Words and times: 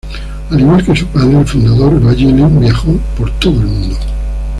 Al 0.49 0.59
igual 0.59 0.83
que 0.83 0.95
su 0.95 1.05
padre, 1.05 1.39
el 1.41 1.45
fundador, 1.45 1.93
Evangeline 1.93 2.57
viajó 2.59 2.93
por 3.15 3.29
todo 3.37 3.61
el 3.61 3.67
mundo. 3.67 3.97